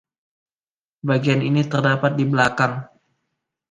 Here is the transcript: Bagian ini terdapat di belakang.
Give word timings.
Bagian 1.07 1.41
ini 1.49 1.61
terdapat 1.71 2.11
di 2.19 2.25
belakang. 2.31 2.73